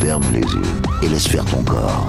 [0.00, 0.62] Ferme les yeux
[1.02, 2.06] et laisse faire ton corps.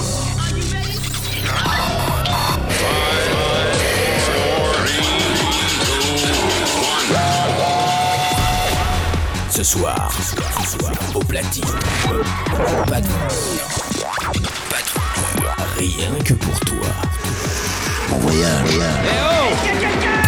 [9.50, 11.64] Ce soir, ce soir, au platine,
[12.88, 13.08] pas de
[14.70, 16.88] pas de rien que pour toi.
[18.10, 18.70] Bon voyage.
[18.70, 20.19] Hey oh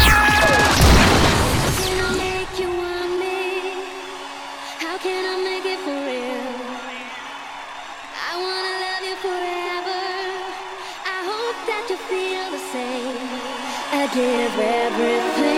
[14.13, 15.50] give everything.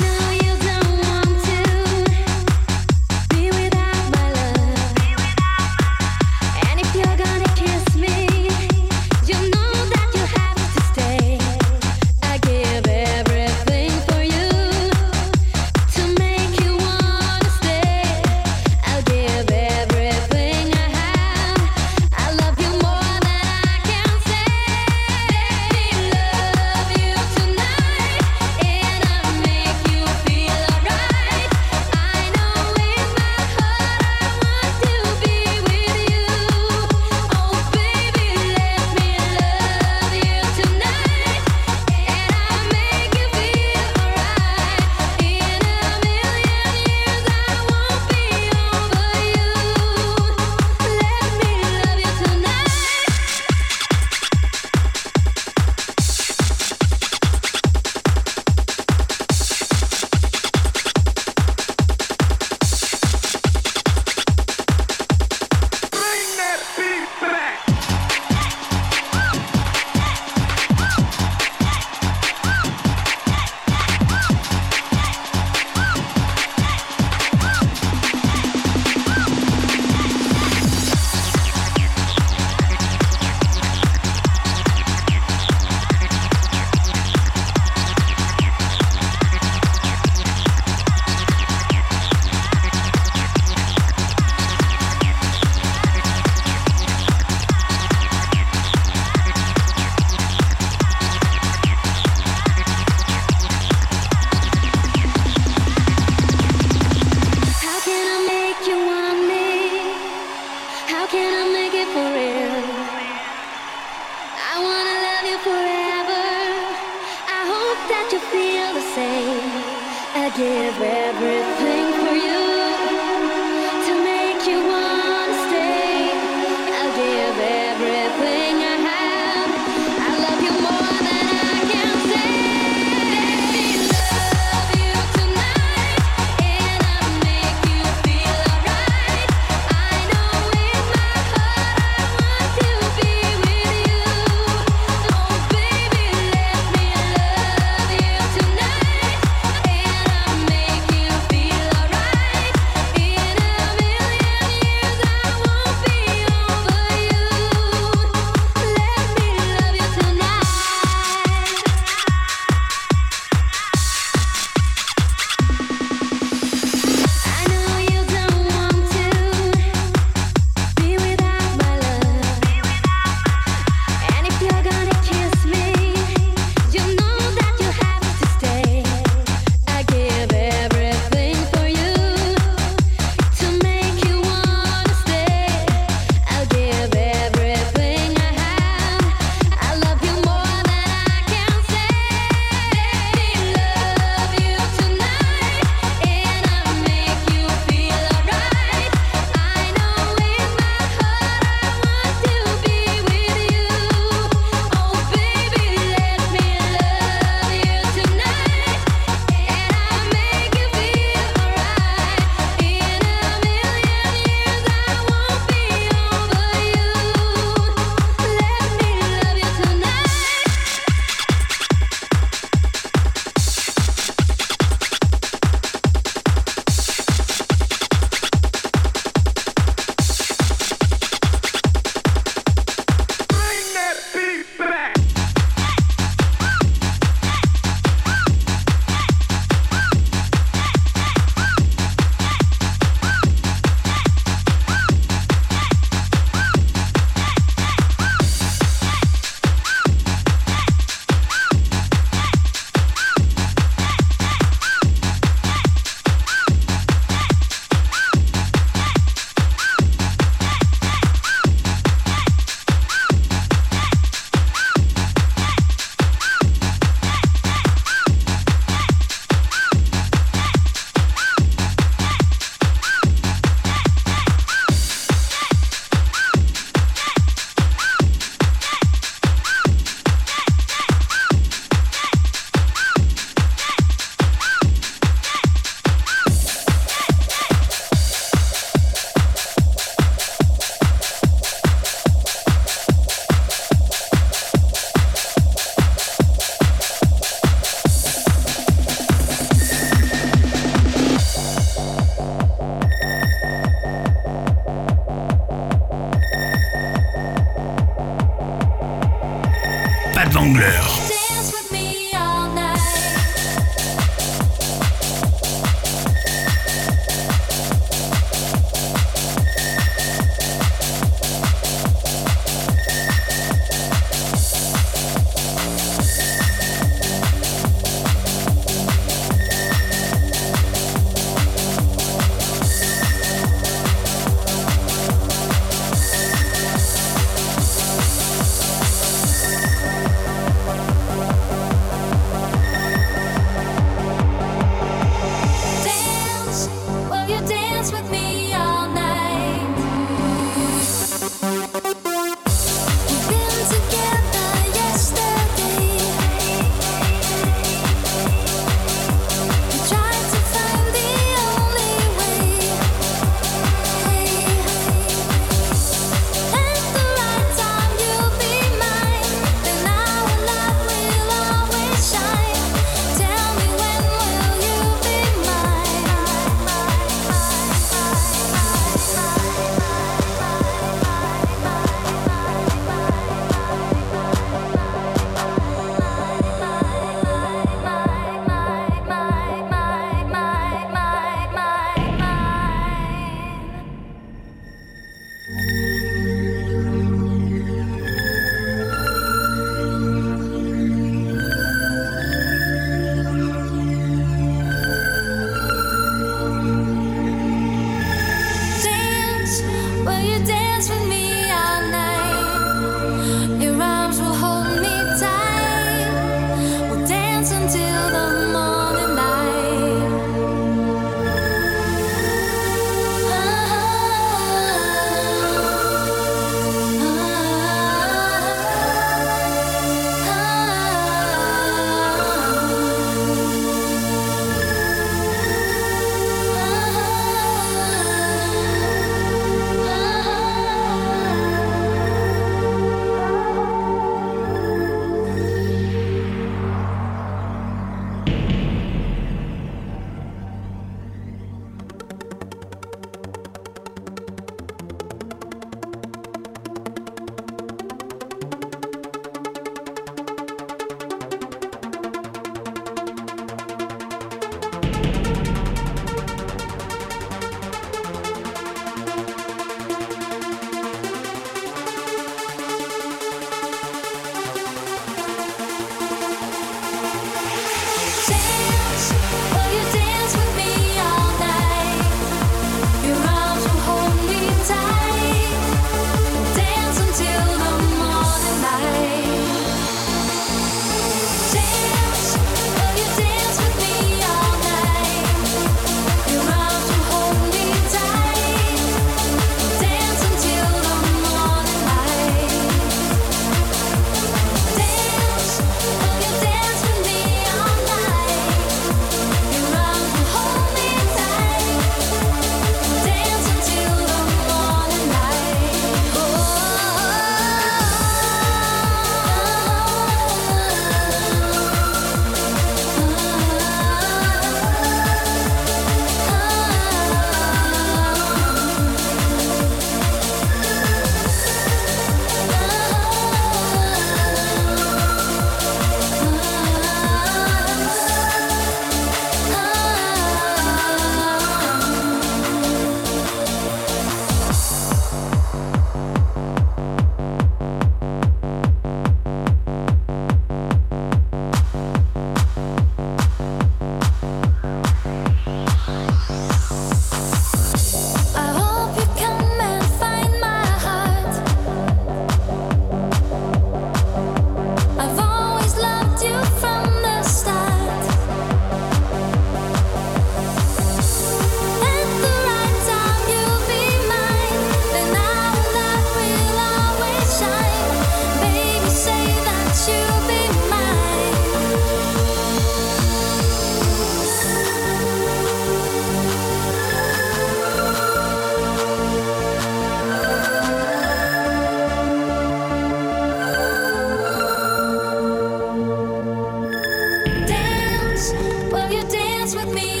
[599.53, 600.00] dance with me.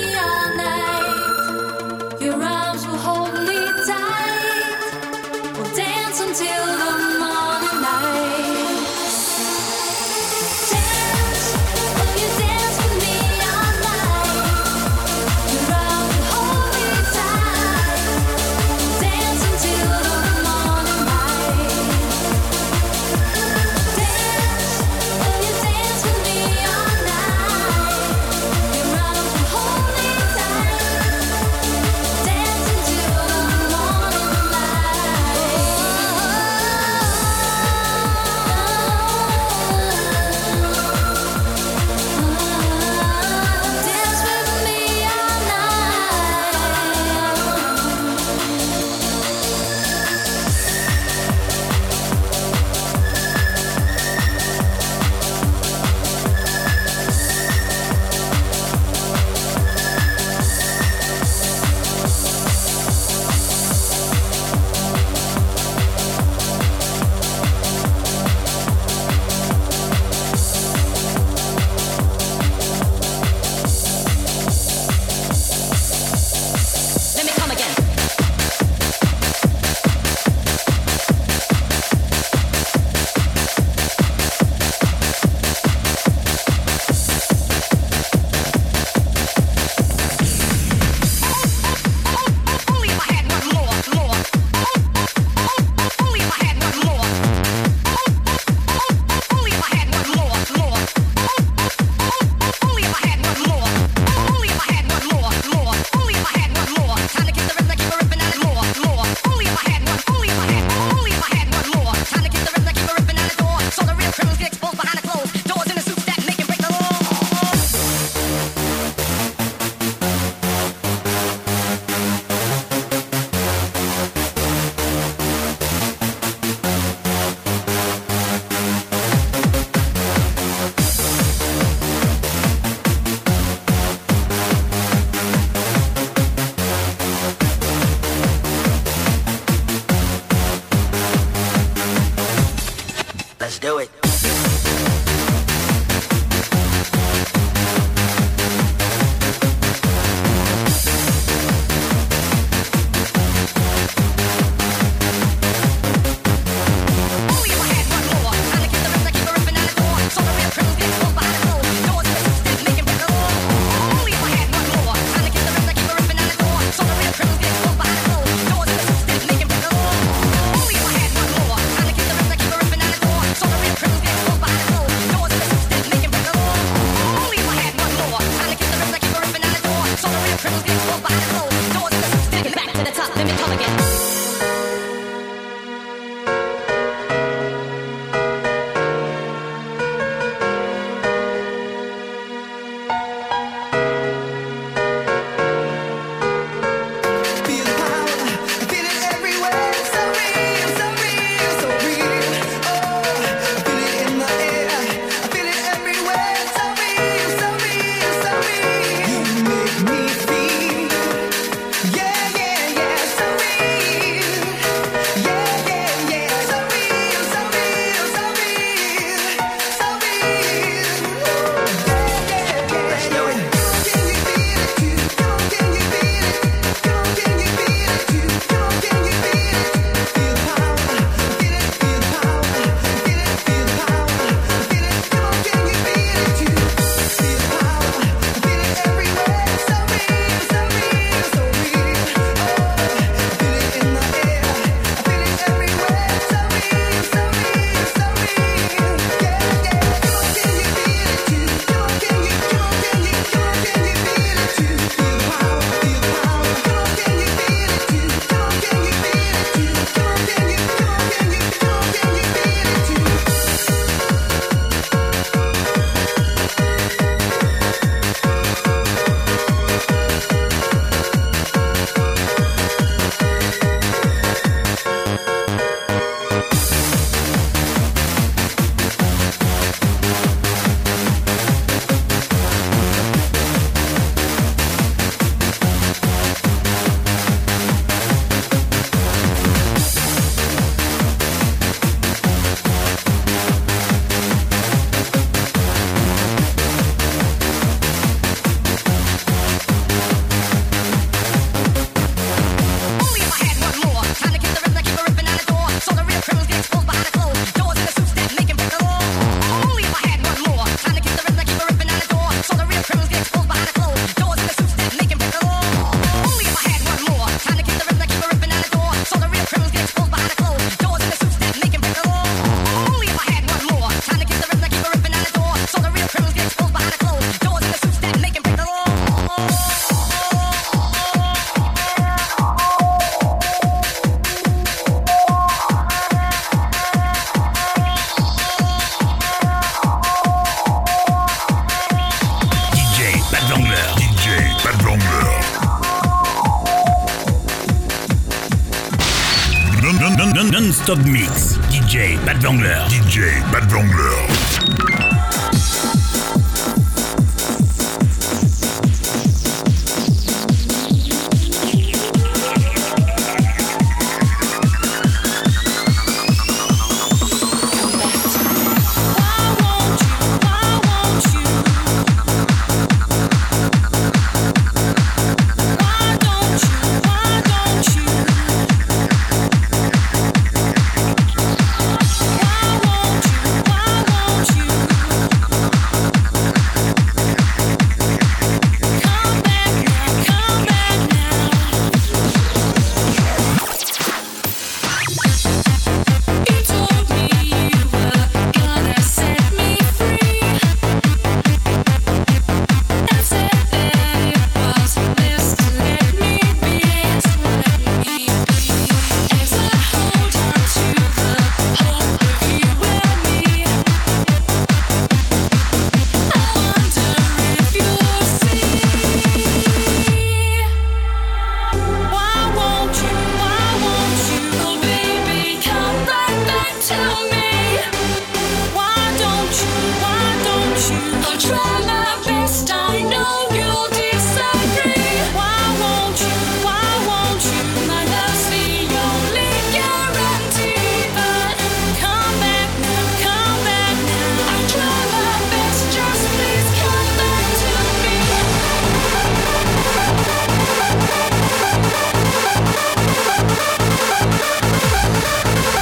[350.85, 351.57] Top Mix.
[351.69, 352.87] DJ Bad Wrangler.
[352.89, 355.00] DJ Bad Wrangler.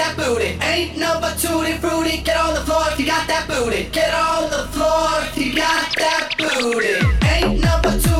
[0.00, 0.56] that booty.
[0.62, 2.22] Ain't no but tutti fruity.
[2.22, 3.84] Get on the floor if you got that booty.
[3.92, 6.96] Get on the floor if you got that booty.
[7.28, 8.19] Ain't no but tutti.